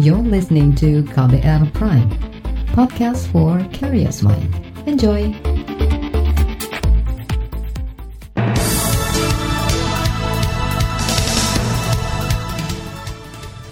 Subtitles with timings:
[0.00, 2.08] You're listening to KBR Prime,
[2.72, 4.48] podcast for curious mind.
[4.88, 5.28] Enjoy!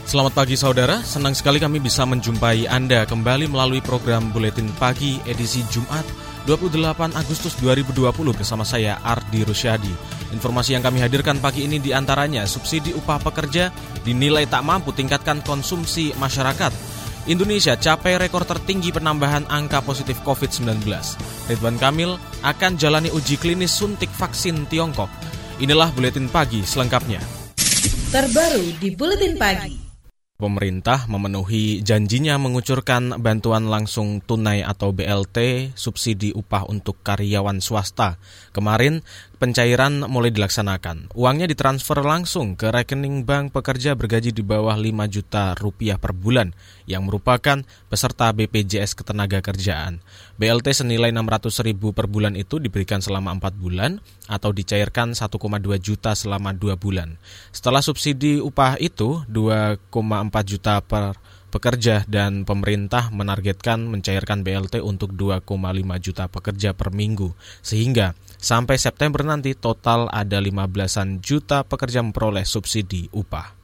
[0.05, 5.65] Selamat pagi saudara, senang sekali kami bisa menjumpai Anda kembali melalui program Buletin Pagi edisi
[5.73, 6.05] Jumat
[6.49, 9.93] 28 Agustus 2020 bersama saya Ardi Rusyadi.
[10.33, 13.69] Informasi yang kami hadirkan pagi ini di antaranya subsidi upah pekerja
[14.01, 16.73] dinilai tak mampu tingkatkan konsumsi masyarakat.
[17.29, 20.89] Indonesia capai rekor tertinggi penambahan angka positif COVID-19.
[21.53, 25.13] Ridwan Kamil akan jalani uji klinis suntik vaksin Tiongkok.
[25.61, 27.21] Inilah Buletin Pagi selengkapnya.
[28.09, 29.88] Terbaru di Buletin Pagi.
[30.39, 38.23] Pemerintah memenuhi janjinya mengucurkan bantuan langsung tunai atau BLT subsidi upah untuk karyawan swasta.
[38.55, 39.03] Kemarin
[39.43, 41.11] pencairan mulai dilaksanakan.
[41.19, 46.55] Uangnya ditransfer langsung ke rekening bank pekerja bergaji di bawah 5 juta rupiah per bulan
[46.87, 49.99] yang merupakan peserta BPJS Ketenagakerjaan.
[50.39, 53.99] BLT senilai 600 ribu per bulan itu diberikan selama 4 bulan
[54.31, 55.35] atau dicairkan 1,2
[55.83, 57.19] juta selama 2 bulan.
[57.51, 59.83] Setelah subsidi upah itu 2,4
[60.47, 61.19] juta per
[61.51, 65.43] pekerja dan pemerintah menargetkan mencairkan BLT untuk 2,5
[65.99, 67.35] juta pekerja per minggu.
[67.59, 73.59] Sehingga sampai September nanti total ada 15-an juta pekerja memperoleh subsidi upah.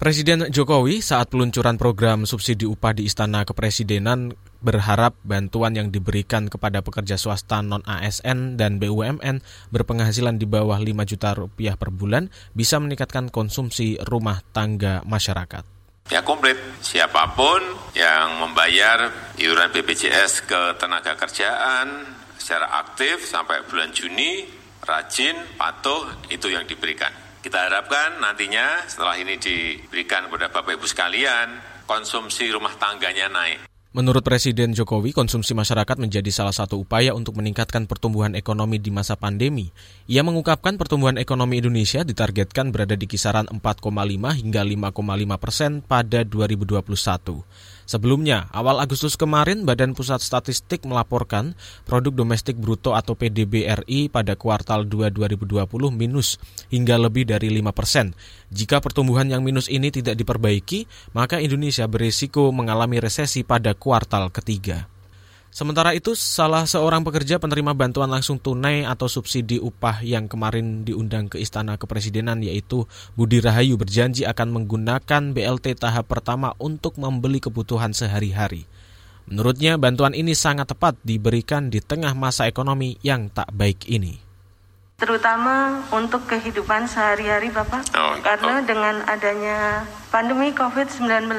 [0.00, 6.84] Presiden Jokowi saat peluncuran program subsidi upah di Istana Kepresidenan berharap bantuan yang diberikan kepada
[6.84, 9.40] pekerja swasta non-ASN dan BUMN
[9.72, 15.80] berpenghasilan di bawah 5 juta rupiah per bulan bisa meningkatkan konsumsi rumah tangga masyarakat.
[16.10, 17.62] Ya komplit, siapa pun
[17.94, 24.42] yang membayar iuran BPJS ke tenaga kerjaan secara aktif sampai bulan Juni,
[24.82, 27.14] rajin, patuh, itu yang diberikan.
[27.40, 33.69] Kita harapkan nantinya setelah ini diberikan kepada Bapak Ibu sekalian, konsumsi rumah tangganya naik.
[33.90, 39.18] Menurut Presiden Jokowi, konsumsi masyarakat menjadi salah satu upaya untuk meningkatkan pertumbuhan ekonomi di masa
[39.18, 39.74] pandemi.
[40.06, 43.90] Ia mengungkapkan pertumbuhan ekonomi Indonesia ditargetkan berada di kisaran 4,5
[44.38, 47.42] hingga 5,5 persen pada 2021.
[47.90, 51.58] Sebelumnya, awal Agustus kemarin Badan Pusat Statistik melaporkan
[51.90, 56.38] produk domestik bruto atau PDB RI pada kuartal 2 2020 minus
[56.70, 58.14] hingga lebih dari 5 persen.
[58.54, 60.86] Jika pertumbuhan yang minus ini tidak diperbaiki,
[61.18, 64.86] maka Indonesia berisiko mengalami resesi pada kuartal ketiga.
[65.50, 71.26] Sementara itu, salah seorang pekerja penerima bantuan langsung tunai atau subsidi upah yang kemarin diundang
[71.26, 72.86] ke Istana Kepresidenan yaitu
[73.18, 78.70] Budi Rahayu berjanji akan menggunakan BLT tahap pertama untuk membeli kebutuhan sehari-hari.
[79.26, 84.30] Menurutnya, bantuan ini sangat tepat diberikan di tengah masa ekonomi yang tak baik ini
[85.00, 87.88] terutama untuk kehidupan sehari-hari Bapak.
[87.96, 88.64] Oh, Karena oh.
[88.68, 91.32] dengan adanya pandemi COVID-19,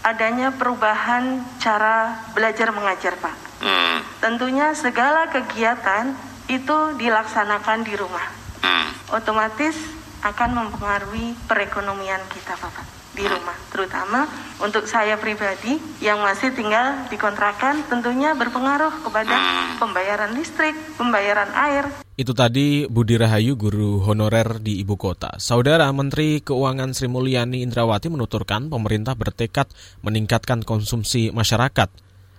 [0.00, 3.51] adanya perubahan cara belajar mengajar Pak.
[3.62, 4.02] Hmm.
[4.18, 6.18] Tentunya segala kegiatan
[6.50, 8.26] itu dilaksanakan di rumah.
[8.60, 8.90] Hmm.
[9.14, 9.78] Otomatis
[10.22, 14.24] akan mempengaruhi perekonomian kita Bapak di rumah, terutama
[14.56, 19.36] untuk saya pribadi yang masih tinggal di kontrakan tentunya berpengaruh kepada
[19.76, 21.92] pembayaran listrik, pembayaran air.
[22.16, 25.36] Itu tadi Budi Rahayu, guru honorer di ibu kota.
[25.36, 29.68] Saudara Menteri Keuangan Sri Mulyani Indrawati menuturkan pemerintah bertekad
[30.00, 31.92] meningkatkan konsumsi masyarakat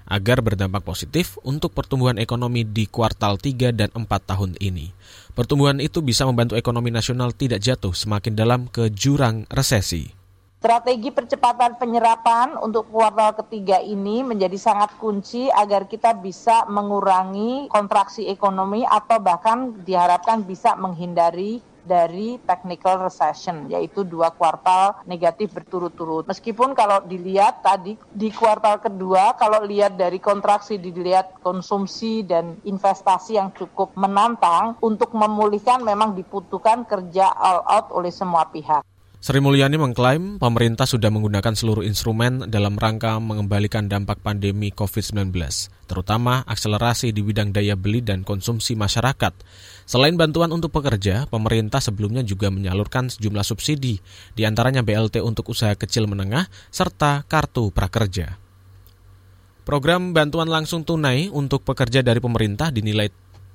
[0.07, 4.91] agar berdampak positif untuk pertumbuhan ekonomi di kuartal 3 dan 4 tahun ini.
[5.33, 10.23] Pertumbuhan itu bisa membantu ekonomi nasional tidak jatuh semakin dalam ke jurang resesi.
[10.63, 18.31] Strategi percepatan penyerapan untuk kuartal ketiga ini menjadi sangat kunci agar kita bisa mengurangi kontraksi
[18.31, 26.25] ekonomi atau bahkan diharapkan bisa menghindari dari technical recession, yaitu dua kuartal negatif berturut-turut.
[26.25, 33.35] Meskipun kalau dilihat tadi di kuartal kedua, kalau lihat dari kontraksi dilihat konsumsi dan investasi
[33.37, 38.83] yang cukup menantang, untuk memulihkan memang dibutuhkan kerja all out oleh semua pihak.
[39.23, 45.31] Sri Mulyani mengklaim pemerintah sudah menggunakan seluruh instrumen dalam rangka mengembalikan dampak pandemi COVID-19,
[45.87, 49.31] terutama akselerasi di bidang daya beli dan konsumsi masyarakat.
[49.83, 53.99] Selain bantuan untuk pekerja, pemerintah sebelumnya juga menyalurkan sejumlah subsidi,
[54.33, 58.39] di antaranya BLT untuk usaha kecil menengah, serta kartu prakerja.
[59.63, 63.07] Program bantuan langsung tunai untuk pekerja dari pemerintah dinilai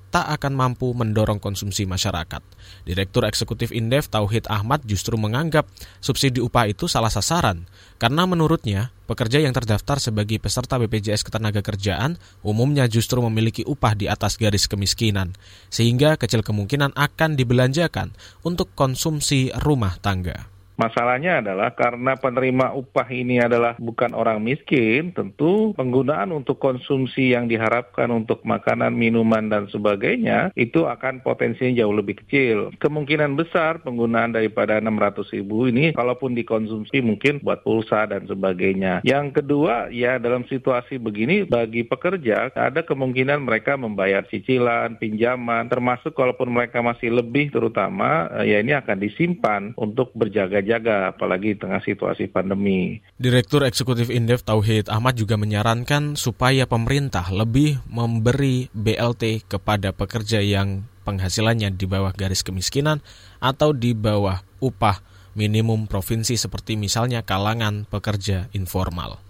[0.09, 2.41] tak akan mampu mendorong konsumsi masyarakat.
[2.85, 5.69] Direktur Eksekutif Indef Tauhid Ahmad justru menganggap
[6.01, 7.69] subsidi upah itu salah sasaran
[8.01, 14.37] karena menurutnya pekerja yang terdaftar sebagai peserta BPJS Ketenagakerjaan umumnya justru memiliki upah di atas
[14.41, 15.37] garis kemiskinan
[15.69, 18.13] sehingga kecil kemungkinan akan dibelanjakan
[18.45, 20.58] untuk konsumsi rumah tangga.
[20.79, 27.51] Masalahnya adalah karena penerima upah ini adalah bukan orang miskin, tentu penggunaan untuk konsumsi yang
[27.51, 32.71] diharapkan untuk makanan, minuman, dan sebagainya itu akan potensinya jauh lebih kecil.
[32.79, 39.03] Kemungkinan besar penggunaan daripada 600 ribu ini kalaupun dikonsumsi mungkin buat pulsa dan sebagainya.
[39.03, 46.15] Yang kedua, ya dalam situasi begini bagi pekerja ada kemungkinan mereka membayar cicilan, pinjaman, termasuk
[46.15, 50.15] kalaupun mereka masih lebih terutama ya ini akan disimpan untuk
[50.69, 53.01] berjaga-jaga apalagi tengah situasi pandemi.
[53.17, 60.85] Direktur Eksekutif Indef Tauhid Ahmad juga menyarankan supaya pemerintah lebih memberi BLT kepada pekerja yang
[61.09, 63.01] penghasilannya di bawah garis kemiskinan
[63.41, 65.01] atau di bawah upah
[65.33, 69.25] minimum provinsi seperti misalnya kalangan pekerja informal.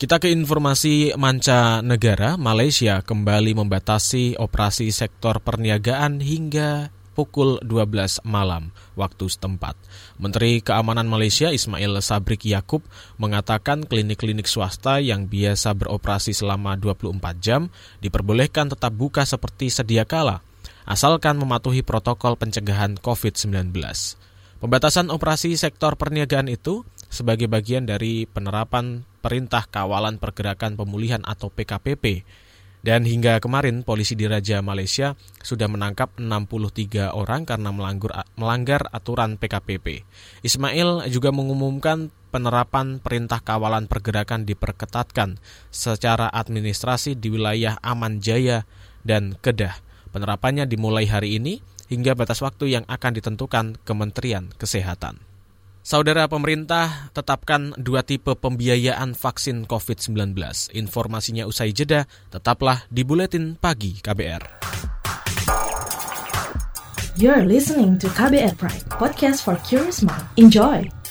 [0.00, 8.72] Kita ke informasi manca negara, Malaysia kembali membatasi operasi sektor perniagaan hingga pukul 12 malam
[8.96, 9.76] waktu setempat.
[10.16, 12.82] Menteri Keamanan Malaysia Ismail Sabrik Yakub
[13.20, 17.68] mengatakan klinik-klinik swasta yang biasa beroperasi selama 24 jam
[18.00, 20.40] diperbolehkan tetap buka seperti sedia kala,
[20.88, 23.70] asalkan mematuhi protokol pencegahan COVID-19.
[24.62, 32.24] Pembatasan operasi sektor perniagaan itu sebagai bagian dari penerapan Perintah Kawalan Pergerakan Pemulihan atau PKPP
[32.82, 37.70] dan hingga kemarin polisi di Raja Malaysia sudah menangkap 63 orang karena
[38.34, 40.02] melanggar, aturan PKPP.
[40.42, 45.38] Ismail juga mengumumkan penerapan perintah kawalan pergerakan diperketatkan
[45.70, 48.66] secara administrasi di wilayah Aman Jaya
[49.06, 49.78] dan Kedah.
[50.10, 55.31] Penerapannya dimulai hari ini hingga batas waktu yang akan ditentukan Kementerian Kesehatan.
[55.82, 60.38] Saudara pemerintah tetapkan dua tipe pembiayaan vaksin COVID-19.
[60.78, 64.62] Informasinya usai jeda, tetaplah di Buletin Pagi KBR.
[67.18, 70.22] You're listening to KBR Pride, podcast for curious mind.
[70.38, 71.01] Enjoy!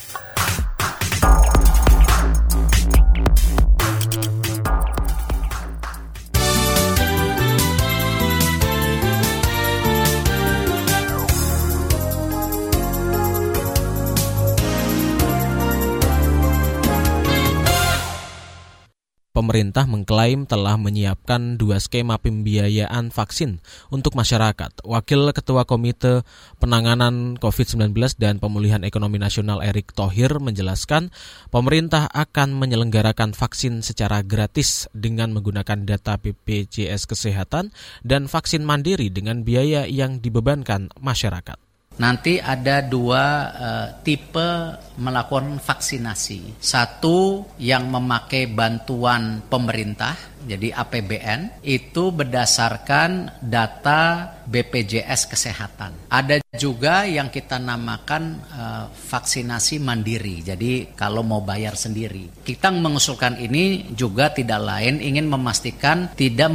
[19.52, 23.60] Pemerintah mengklaim telah menyiapkan dua skema pembiayaan vaksin
[23.92, 24.80] untuk masyarakat.
[24.88, 26.24] Wakil Ketua Komite
[26.64, 31.12] Penanganan COVID-19 dan Pemulihan Ekonomi Nasional Erick Thohir menjelaskan
[31.52, 37.76] pemerintah akan menyelenggarakan vaksin secara gratis dengan menggunakan data BPJS Kesehatan
[38.08, 41.71] dan vaksin mandiri dengan biaya yang dibebankan masyarakat.
[42.00, 44.50] Nanti ada dua uh, tipe
[44.96, 46.58] melakukan vaksinasi.
[46.58, 50.16] Satu yang memakai bantuan pemerintah,
[50.48, 56.10] jadi APBN, itu berdasarkan data BPJS Kesehatan.
[56.10, 60.42] Ada juga yang kita namakan uh, vaksinasi mandiri.
[60.48, 62.42] Jadi kalau mau bayar sendiri.
[62.42, 66.50] Kita mengusulkan ini juga tidak lain ingin memastikan tidak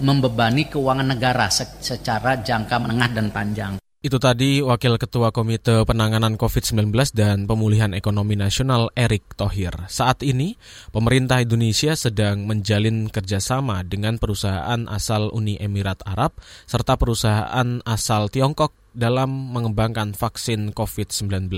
[0.00, 3.74] membebani keuangan negara secara jangka menengah dan panjang.
[4.02, 9.70] Itu tadi Wakil Ketua Komite Penanganan COVID-19 dan Pemulihan Ekonomi Nasional Erick Thohir.
[9.86, 10.58] Saat ini,
[10.90, 16.34] pemerintah Indonesia sedang menjalin kerjasama dengan perusahaan asal Uni Emirat Arab
[16.66, 21.50] serta perusahaan asal Tiongkok dalam mengembangkan vaksin COVID-19.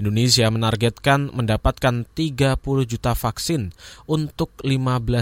[0.00, 3.76] Indonesia menargetkan mendapatkan 30 juta vaksin
[4.08, 4.72] untuk 15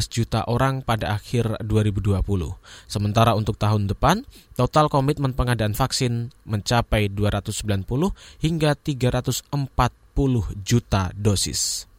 [0.07, 2.23] juta orang pada akhir 2020.
[2.87, 4.23] Sementara untuk tahun depan,
[4.55, 7.83] total komitmen pengadaan vaksin mencapai 290
[8.39, 9.51] hingga 340
[10.63, 11.90] juta dosis.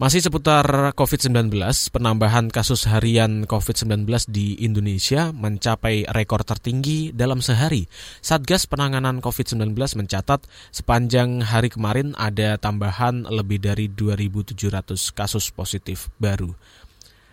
[0.00, 0.64] Masih seputar
[0.96, 1.52] COVID-19,
[1.92, 7.84] penambahan kasus harian COVID-19 di Indonesia mencapai rekor tertinggi dalam sehari.
[8.24, 16.56] Satgas Penanganan COVID-19 mencatat sepanjang hari kemarin ada tambahan lebih dari 2.700 kasus positif baru.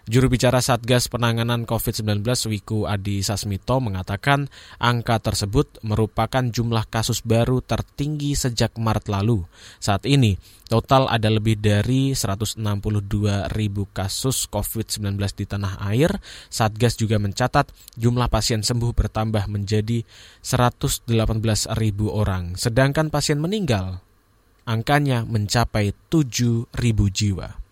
[0.08, 4.48] Juru bicara Satgas Penanganan COVID-19 Wiku Adi Sasmito mengatakan
[4.80, 9.44] angka tersebut merupakan jumlah kasus baru tertinggi sejak Maret lalu.
[9.84, 10.40] Saat ini,
[10.72, 12.56] total ada lebih dari 162
[13.52, 16.16] ribu kasus COVID-19 di tanah air.
[16.48, 17.68] Satgas juga mencatat
[18.00, 20.08] jumlah pasien sembuh bertambah menjadi
[20.40, 21.04] 118
[21.76, 24.00] ribu orang, sedangkan pasien meninggal
[24.64, 27.67] angkanya mencapai 7 ribu jiwa.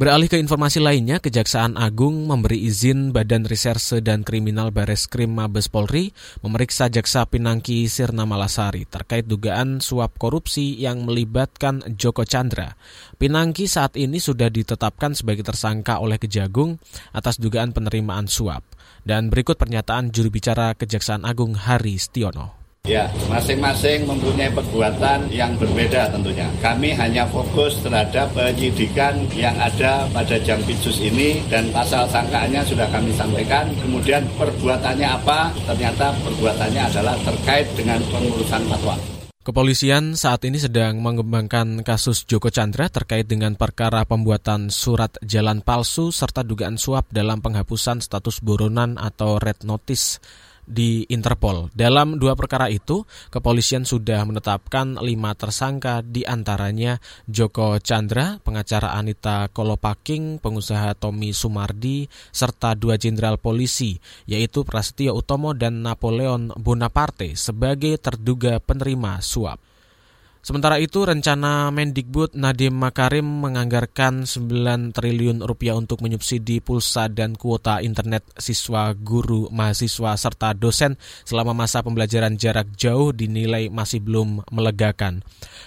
[0.00, 6.16] Beralih ke informasi lainnya, Kejaksaan Agung memberi izin Badan Reserse dan Kriminal Bareskrim Mabes Polri
[6.40, 12.80] memeriksa Jaksa Pinangki Sirna Malasari terkait dugaan suap korupsi yang melibatkan Joko Chandra.
[13.20, 16.80] Pinangki saat ini sudah ditetapkan sebagai tersangka oleh Kejagung
[17.12, 18.64] atas dugaan penerimaan suap.
[19.04, 22.59] Dan berikut pernyataan juru bicara Kejaksaan Agung Hari Stiono.
[22.88, 26.48] Ya, masing-masing mempunyai perbuatan yang berbeda tentunya.
[26.64, 32.88] Kami hanya fokus terhadap penyidikan yang ada pada jam pitsus ini dan pasal sangkaannya sudah
[32.88, 33.68] kami sampaikan.
[33.84, 35.52] Kemudian perbuatannya apa?
[35.68, 38.96] Ternyata perbuatannya adalah terkait dengan pengurusan fatwa.
[39.40, 46.12] Kepolisian saat ini sedang mengembangkan kasus Joko Chandra terkait dengan perkara pembuatan surat jalan palsu
[46.12, 50.20] serta dugaan suap dalam penghapusan status buronan atau red notice
[50.70, 51.66] di Interpol.
[51.74, 53.02] Dalam dua perkara itu,
[53.34, 62.06] kepolisian sudah menetapkan lima tersangka di antaranya Joko Chandra, pengacara Anita Kolopaking, pengusaha Tommy Sumardi,
[62.30, 63.98] serta dua jenderal polisi,
[64.30, 69.69] yaitu Prasetyo Utomo dan Napoleon Bonaparte sebagai terduga penerima suap.
[70.40, 77.84] Sementara itu, rencana Mendikbud Nadiem Makarim menganggarkan 9 triliun rupiah untuk menyubsidi pulsa dan kuota
[77.84, 80.96] internet siswa, guru, mahasiswa, serta dosen
[81.28, 85.20] selama masa pembelajaran jarak jauh dinilai masih belum melegakan.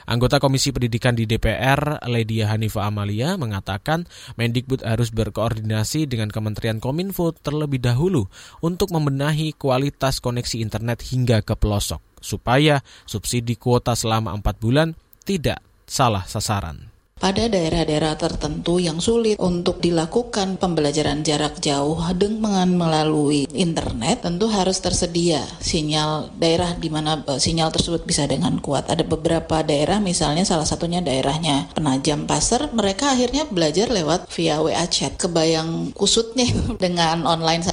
[0.10, 4.10] Anggota Komisi Pendidikan di DPR, Ledia Hanifa Amalia, mengatakan
[4.42, 8.26] Mendikbud harus berkoordinasi dengan Kementerian Kominfo terlebih dahulu
[8.66, 14.96] untuk membenahi kualitas koneksi internet hingga ke pelosok supaya subsidi kuota selama empat bulan
[15.28, 23.48] tidak salah sasaran pada daerah-daerah tertentu yang sulit untuk dilakukan pembelajaran jarak jauh dengan melalui
[23.56, 28.92] internet tentu harus tersedia sinyal daerah di mana eh, sinyal tersebut bisa dengan kuat.
[28.92, 34.84] Ada beberapa daerah misalnya salah satunya daerahnya Penajam Pasir mereka akhirnya belajar lewat via WA
[34.92, 35.16] chat.
[35.16, 36.52] Kebayang kusutnya
[36.84, 37.64] dengan online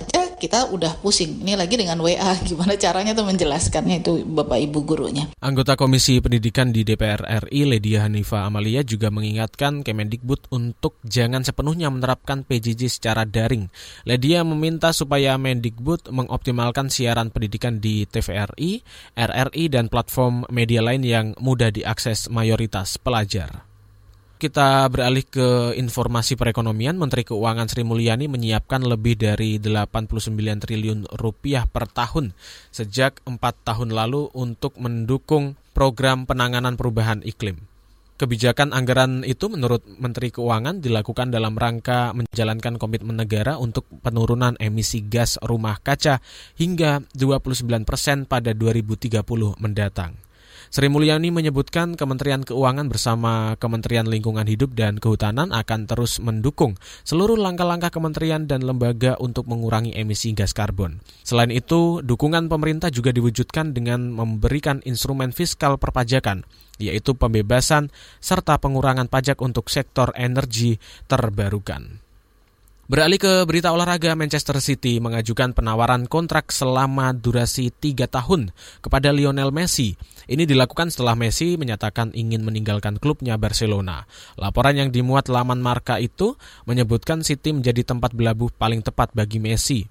[0.41, 1.45] kita udah pusing.
[1.45, 5.29] Ini lagi dengan WA gimana caranya tuh menjelaskannya itu Bapak Ibu gurunya.
[5.45, 11.43] Anggota Komisi Pendidikan di DPR RI Ledia Hanifa Amalia juga mengingat mengingatkan Kemendikbud untuk jangan
[11.43, 13.73] sepenuhnya menerapkan PJJ secara daring.
[14.07, 18.85] Ledia meminta supaya Mendikbud mengoptimalkan siaran pendidikan di TVRI,
[19.19, 23.70] RRI, dan platform media lain yang mudah diakses mayoritas pelajar.
[24.41, 26.97] Kita beralih ke informasi perekonomian.
[26.97, 30.09] Menteri Keuangan Sri Mulyani menyiapkan lebih dari 89
[30.65, 32.33] triliun rupiah per tahun
[32.73, 37.61] sejak empat tahun lalu untuk mendukung program penanganan perubahan iklim.
[38.17, 45.05] Kebijakan anggaran itu menurut Menteri Keuangan dilakukan dalam rangka menjalankan komitmen negara untuk penurunan emisi
[45.05, 46.25] gas rumah kaca
[46.57, 49.21] hingga 29 persen pada 2030
[49.61, 50.30] mendatang.
[50.71, 57.35] Sri Mulyani menyebutkan Kementerian Keuangan bersama Kementerian Lingkungan Hidup dan Kehutanan akan terus mendukung seluruh
[57.35, 61.03] langkah-langkah kementerian dan lembaga untuk mengurangi emisi gas karbon.
[61.27, 66.47] Selain itu, dukungan pemerintah juga diwujudkan dengan memberikan instrumen fiskal perpajakan
[66.79, 67.91] yaitu pembebasan
[68.23, 70.79] serta pengurangan pajak untuk sektor energi
[71.11, 72.10] terbarukan.
[72.91, 78.51] Beralih ke berita olahraga, Manchester City mengajukan penawaran kontrak selama durasi tiga tahun
[78.83, 79.95] kepada Lionel Messi.
[80.27, 84.11] Ini dilakukan setelah Messi menyatakan ingin meninggalkan klubnya Barcelona.
[84.35, 86.35] Laporan yang dimuat laman Marka itu
[86.67, 89.87] menyebutkan City menjadi tempat belabuh paling tepat bagi Messi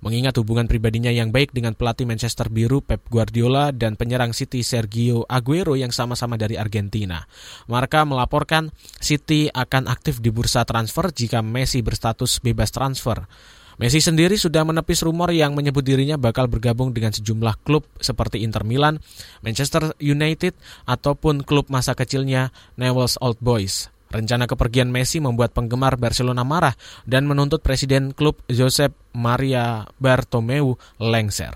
[0.00, 5.28] mengingat hubungan pribadinya yang baik dengan pelatih Manchester Biru Pep Guardiola dan penyerang City Sergio
[5.28, 7.22] Aguero yang sama-sama dari Argentina.
[7.70, 13.28] Marka melaporkan City akan aktif di bursa transfer jika Messi berstatus bebas transfer.
[13.74, 18.62] Messi sendiri sudah menepis rumor yang menyebut dirinya bakal bergabung dengan sejumlah klub seperti Inter
[18.62, 19.02] Milan,
[19.42, 20.54] Manchester United,
[20.86, 23.93] ataupun klub masa kecilnya Newell's Old Boys.
[24.14, 31.50] Rencana kepergian Messi membuat penggemar Barcelona marah dan menuntut presiden klub Josep Maria Bartomeu lengser.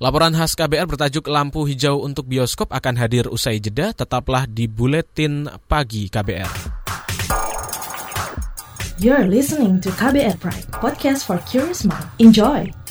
[0.00, 5.46] Laporan khas KBR bertajuk Lampu Hijau untuk Bioskop akan hadir usai jeda, tetaplah di Buletin
[5.68, 6.82] Pagi KBR.
[8.98, 12.08] You're listening to KBR Pride, podcast for curious mind.
[12.18, 12.81] Enjoy!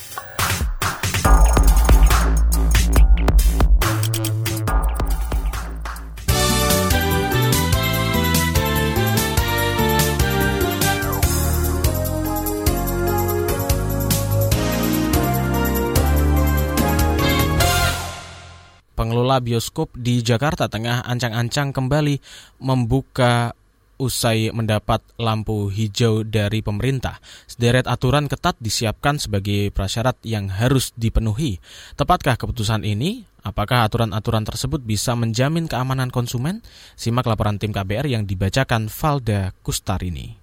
[19.32, 22.20] Pengelola bioskop di Jakarta Tengah ancang-ancang kembali
[22.60, 23.56] membuka
[23.96, 27.24] usai mendapat lampu hijau dari pemerintah.
[27.48, 31.64] Sederet aturan ketat disiapkan sebagai prasyarat yang harus dipenuhi.
[31.96, 33.24] Tepatkah keputusan ini?
[33.40, 36.60] Apakah aturan-aturan tersebut bisa menjamin keamanan konsumen?
[37.00, 40.41] Simak laporan tim KBR yang dibacakan Valda Kustarini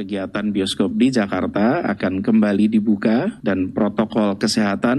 [0.00, 4.98] kegiatan bioskop di Jakarta akan kembali dibuka dan protokol kesehatan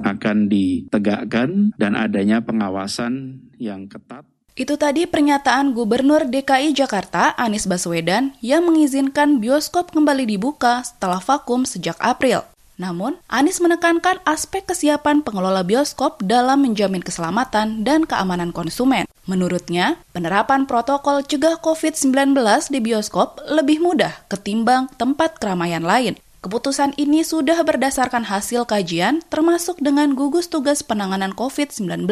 [0.00, 4.24] akan ditegakkan dan adanya pengawasan yang ketat.
[4.58, 11.62] Itu tadi pernyataan Gubernur DKI Jakarta Anies Baswedan yang mengizinkan bioskop kembali dibuka setelah vakum
[11.62, 12.42] sejak April.
[12.78, 19.10] Namun, Anies menekankan aspek kesiapan pengelola bioskop dalam menjamin keselamatan dan keamanan konsumen.
[19.26, 22.38] Menurutnya, penerapan protokol cegah COVID-19
[22.70, 26.16] di bioskop lebih mudah ketimbang tempat keramaian lain.
[26.38, 32.06] Keputusan ini sudah berdasarkan hasil kajian termasuk dengan gugus tugas penanganan COVID-19.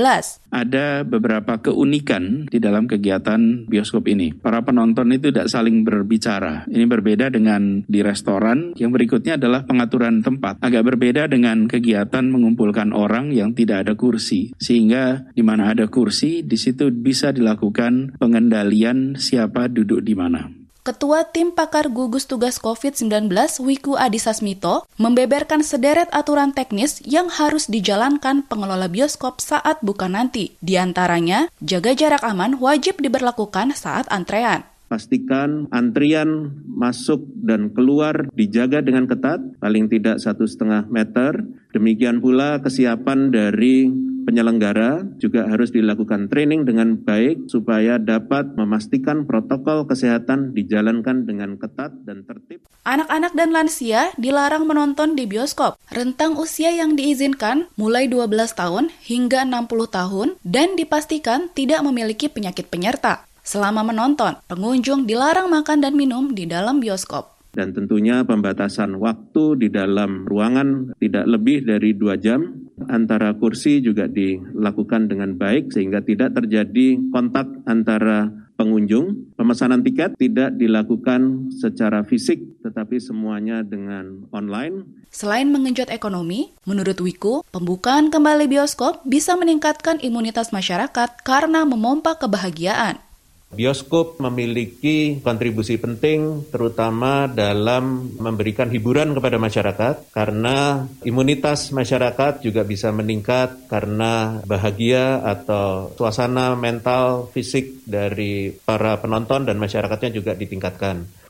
[0.51, 4.35] Ada beberapa keunikan di dalam kegiatan bioskop ini.
[4.35, 6.67] Para penonton itu tidak saling berbicara.
[6.67, 8.75] Ini berbeda dengan di restoran.
[8.75, 10.59] Yang berikutnya adalah pengaturan tempat.
[10.59, 14.51] Agak berbeda dengan kegiatan mengumpulkan orang yang tidak ada kursi.
[14.59, 20.66] Sehingga di mana ada kursi, di situ bisa dilakukan pengendalian siapa duduk di mana.
[20.87, 23.27] Ketua Tim Pakar Gugus Tugas COVID-19
[23.59, 30.55] Wiku Adhisa Smito membeberkan sederet aturan teknis yang harus dijalankan pengelola bioskop saat buka nanti.
[30.63, 34.63] Di antaranya, jaga jarak aman wajib diberlakukan saat antrean.
[34.87, 41.43] Pastikan antrian masuk dan keluar dijaga dengan ketat, paling tidak satu setengah meter.
[41.75, 43.91] Demikian pula kesiapan dari
[44.27, 51.95] penyelenggara juga harus dilakukan training dengan baik supaya dapat memastikan protokol kesehatan dijalankan dengan ketat
[52.03, 52.67] dan tertib.
[52.83, 55.79] Anak-anak dan lansia dilarang menonton di bioskop.
[55.95, 58.27] Rentang usia yang diizinkan mulai 12
[58.59, 63.23] tahun hingga 60 tahun dan dipastikan tidak memiliki penyakit penyerta.
[63.47, 69.69] Selama menonton, pengunjung dilarang makan dan minum di dalam bioskop dan tentunya pembatasan waktu di
[69.73, 76.37] dalam ruangan tidak lebih dari dua jam antara kursi juga dilakukan dengan baik sehingga tidak
[76.37, 79.37] terjadi kontak antara pengunjung.
[79.37, 85.07] Pemesanan tiket tidak dilakukan secara fisik tetapi semuanya dengan online.
[85.13, 93.06] Selain mengenjot ekonomi, menurut Wiku, pembukaan kembali bioskop bisa meningkatkan imunitas masyarakat karena memompa kebahagiaan.
[93.47, 102.91] Bioskop memiliki kontribusi penting terutama dalam memberikan hiburan kepada masyarakat karena imunitas masyarakat juga bisa
[102.91, 111.26] meningkat karena bahagia atau suasana mental fisik dari para penonton dan masyarakatnya juga ditingkatkan.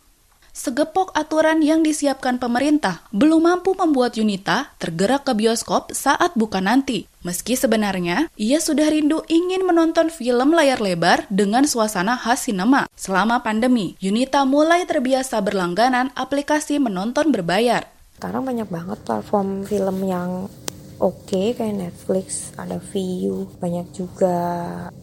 [0.57, 7.05] Segepok aturan yang disiapkan pemerintah belum mampu membuat Yunita tergerak ke bioskop saat buka nanti.
[7.21, 12.89] Meski sebenarnya ia sudah rindu ingin menonton film layar lebar dengan suasana khas sinema.
[12.97, 17.85] Selama pandemi, Yunita mulai terbiasa berlangganan aplikasi menonton berbayar.
[18.17, 20.49] Sekarang banyak banget platform film yang
[20.97, 24.37] oke okay, kayak Netflix ada view banyak juga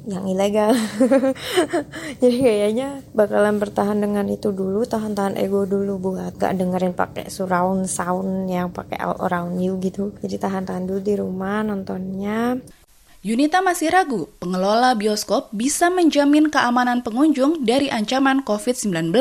[0.09, 0.73] yang ilegal.
[2.21, 7.85] Jadi kayaknya bakalan bertahan dengan itu dulu tahan-tahan ego dulu buat gak dengerin pakai surround
[7.85, 10.15] sound yang pakai all around you gitu.
[10.25, 12.57] Jadi tahan-tahan dulu di rumah nontonnya.
[13.23, 19.15] Yunita masih ragu, pengelola bioskop bisa menjamin keamanan pengunjung dari ancaman COVID-19.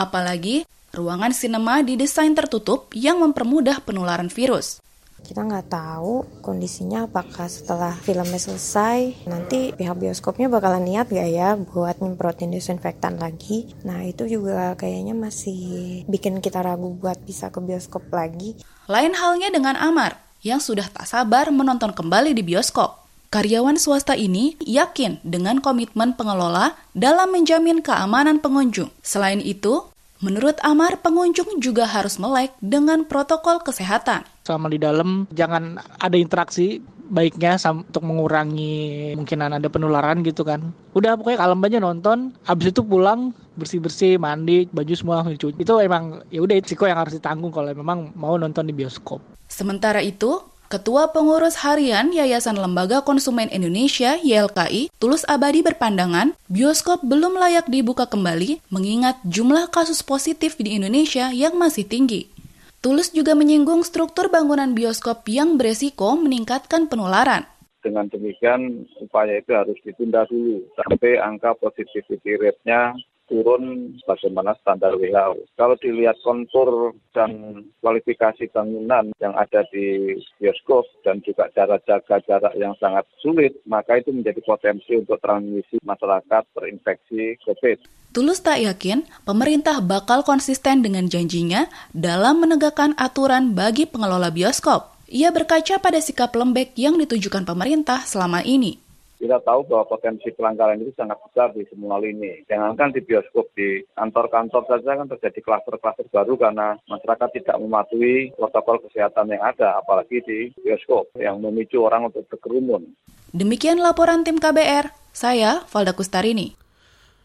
[0.00, 0.64] Apalagi,
[0.96, 4.83] ruangan sinema didesain tertutup yang mempermudah penularan virus
[5.24, 11.56] kita nggak tahu kondisinya apakah setelah filmnya selesai nanti pihak bioskopnya bakalan niat gak ya
[11.56, 13.72] buat nyemprotin desinfektan lagi.
[13.88, 18.60] Nah itu juga kayaknya masih bikin kita ragu buat bisa ke bioskop lagi.
[18.84, 23.00] Lain halnya dengan Amar yang sudah tak sabar menonton kembali di bioskop.
[23.32, 28.94] Karyawan swasta ini yakin dengan komitmen pengelola dalam menjamin keamanan pengunjung.
[29.02, 29.82] Selain itu,
[30.22, 36.84] menurut Amar, pengunjung juga harus melek dengan protokol kesehatan sama di dalam jangan ada interaksi
[37.08, 40.72] baiknya untuk mengurangi kemungkinan ada penularan gitu kan.
[40.96, 45.60] Udah pokoknya kalem aja nonton, habis itu pulang bersih-bersih, mandi, baju semua cuci.
[45.60, 49.20] Itu emang ya udah risiko yang harus ditanggung kalau memang mau nonton di bioskop.
[49.48, 57.36] Sementara itu, Ketua Pengurus Harian Yayasan Lembaga Konsumen Indonesia YLKI, Tulus Abadi berpandangan, bioskop belum
[57.38, 62.33] layak dibuka kembali mengingat jumlah kasus positif di Indonesia yang masih tinggi.
[62.84, 67.48] Tulus juga menyinggung struktur bangunan bioskop yang beresiko meningkatkan penularan.
[67.80, 72.92] Dengan demikian, upaya itu harus ditunda dulu sampai angka positivity rate-nya
[73.28, 75.48] turun bagaimana standar WHO.
[75.56, 82.54] Kalau dilihat kontur dan kualifikasi bangunan yang ada di bioskop dan juga cara jaga jarak
[82.56, 87.78] yang sangat sulit, maka itu menjadi potensi untuk transmisi masyarakat terinfeksi COVID.
[88.14, 94.94] Tulus tak yakin pemerintah bakal konsisten dengan janjinya dalam menegakkan aturan bagi pengelola bioskop.
[95.10, 98.83] Ia berkaca pada sikap lembek yang ditujukan pemerintah selama ini
[99.24, 102.44] kita tahu bahwa potensi pelanggaran itu sangat besar di semua lini.
[102.44, 108.84] Jangankan di bioskop, di kantor-kantor saja kan terjadi klaster-klaster baru karena masyarakat tidak mematuhi protokol
[108.84, 112.84] kesehatan yang ada, apalagi di bioskop yang memicu orang untuk berkerumun.
[113.32, 116.52] Demikian laporan tim KBR, saya Valda Kustarini.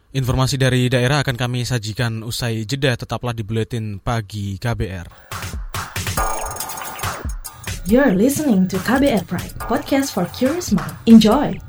[0.09, 5.29] Informasi dari daerah akan kami sajikan usai jeda, tetaplah di Buletin Pagi KBR.
[7.85, 10.93] You're listening to KBR Pride, podcast for curious mind.
[11.05, 11.68] Enjoy!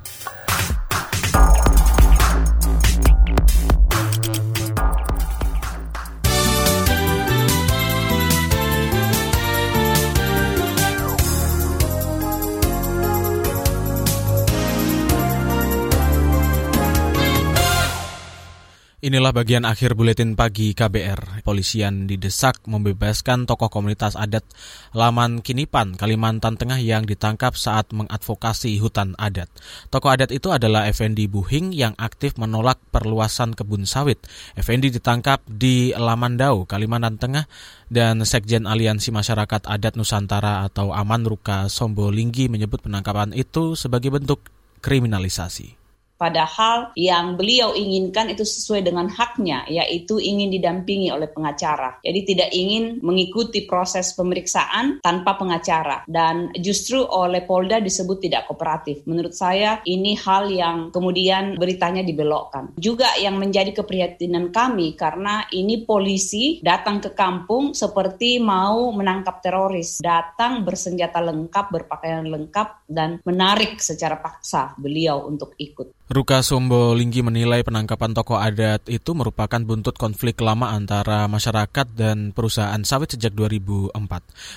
[19.00, 21.40] Inilah bagian akhir buletin pagi KBR.
[21.40, 24.44] Polisian didesak membebaskan tokoh komunitas adat
[24.92, 29.48] Laman Kinipan, Kalimantan Tengah yang ditangkap saat mengadvokasi hutan adat.
[29.88, 34.20] Tokoh adat itu adalah Effendi Buhing yang aktif menolak perluasan kebun sawit.
[34.52, 37.48] Effendi ditangkap di Lamandau, Kalimantan Tengah
[37.88, 44.44] dan Sekjen Aliansi Masyarakat Adat Nusantara atau Aman Ruka Sombolinggi menyebut penangkapan itu sebagai bentuk
[44.84, 45.79] kriminalisasi.
[46.20, 51.96] Padahal yang beliau inginkan itu sesuai dengan haknya, yaitu ingin didampingi oleh pengacara.
[52.04, 56.04] Jadi tidak ingin mengikuti proses pemeriksaan tanpa pengacara.
[56.04, 59.00] Dan justru oleh Polda disebut tidak kooperatif.
[59.08, 62.76] Menurut saya ini hal yang kemudian beritanya dibelokkan.
[62.76, 70.04] Juga yang menjadi keprihatinan kami karena ini polisi datang ke kampung seperti mau menangkap teroris.
[70.04, 76.09] Datang bersenjata lengkap, berpakaian lengkap, dan menarik secara paksa beliau untuk ikut.
[76.10, 82.34] Ruka Sombo Linggi menilai penangkapan tokoh adat itu merupakan buntut konflik lama antara masyarakat dan
[82.34, 83.94] perusahaan sawit sejak 2004.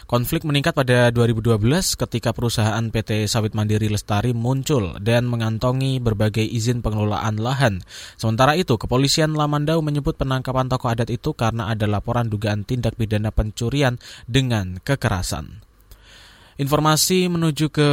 [0.10, 1.62] Konflik meningkat pada 2012
[1.94, 7.86] ketika perusahaan PT Sawit Mandiri Lestari muncul dan mengantongi berbagai izin pengelolaan lahan.
[8.18, 13.30] Sementara itu, kepolisian Lamandau menyebut penangkapan tokoh adat itu karena ada laporan dugaan tindak pidana
[13.30, 15.63] pencurian dengan kekerasan.
[16.54, 17.90] Informasi menuju ke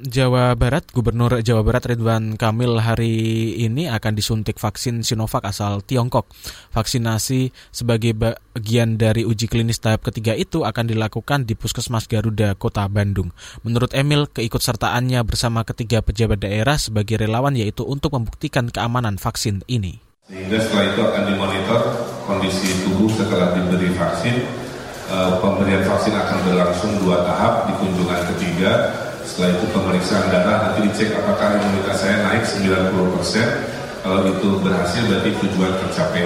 [0.00, 3.12] Jawa Barat, Gubernur Jawa Barat Ridwan Kamil hari
[3.60, 6.24] ini akan disuntik vaksin Sinovac asal Tiongkok.
[6.72, 12.88] Vaksinasi sebagai bagian dari uji klinis tahap ketiga itu akan dilakukan di Puskesmas Garuda, Kota
[12.88, 13.36] Bandung.
[13.68, 20.00] Menurut Emil, keikutsertaannya bersama ketiga pejabat daerah sebagai relawan yaitu untuk membuktikan keamanan vaksin ini.
[20.24, 21.80] Sehingga setelah itu akan dimonitor
[22.24, 24.69] kondisi tubuh setelah diberi vaksin
[25.42, 28.72] pemberian vaksin akan berlangsung dua tahap di kunjungan ketiga.
[29.26, 33.48] Setelah itu pemeriksaan darah nanti dicek apakah imunitas saya naik 90 persen.
[34.00, 36.24] Kalau itu berhasil berarti tujuan tercapai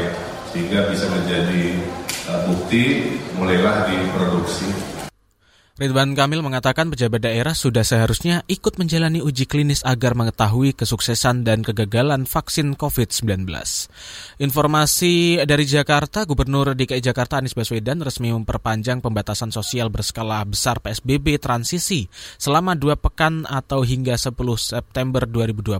[0.54, 1.82] sehingga bisa menjadi
[2.30, 4.93] uh, bukti mulailah diproduksi.
[5.74, 11.66] Ridwan Kamil mengatakan pejabat daerah sudah seharusnya ikut menjalani uji klinis agar mengetahui kesuksesan dan
[11.66, 13.42] kegagalan vaksin COVID-19.
[14.38, 21.42] Informasi dari Jakarta, Gubernur DKI Jakarta Anies Baswedan resmi memperpanjang pembatasan sosial berskala besar PSBB
[21.42, 22.06] transisi
[22.38, 25.74] selama dua pekan atau hingga 10 September 2020.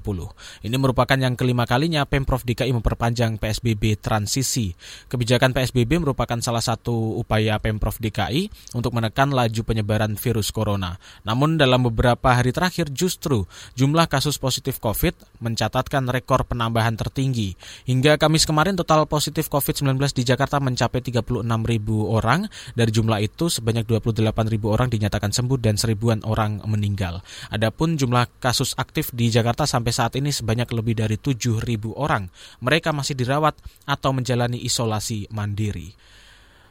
[0.66, 4.74] Ini merupakan yang kelima kalinya Pemprov DKI memperpanjang PSBB transisi.
[5.06, 10.96] Kebijakan PSBB merupakan salah satu upaya Pemprov DKI untuk menekan laju penyebaran penyebaran virus corona.
[11.28, 13.44] Namun dalam beberapa hari terakhir justru
[13.76, 17.52] jumlah kasus positif COVID mencatatkan rekor penambahan tertinggi.
[17.84, 22.48] Hingga Kamis kemarin total positif COVID-19 di Jakarta mencapai 36 ribu orang.
[22.72, 27.20] Dari jumlah itu sebanyak 28 ribu orang dinyatakan sembuh dan seribuan orang meninggal.
[27.52, 32.32] Adapun jumlah kasus aktif di Jakarta sampai saat ini sebanyak lebih dari 7 ribu orang.
[32.64, 35.92] Mereka masih dirawat atau menjalani isolasi mandiri.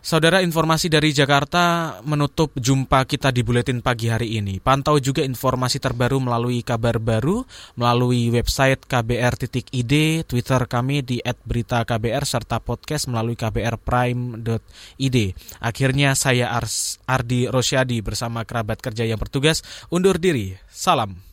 [0.04, 4.60] Saudara informasi dari Jakarta menutup jumpa kita di buletin pagi hari ini.
[4.60, 7.48] Pantau juga informasi terbaru melalui kabar baru,
[7.80, 9.94] melalui website kbr.id,
[10.28, 15.18] Twitter kami di @beritaKBR serta podcast melalui kbrprime.id.
[15.64, 20.60] Akhirnya saya Ars, Ardi Rosyadi bersama kerabat kerja yang bertugas undur diri.
[20.68, 21.33] Salam.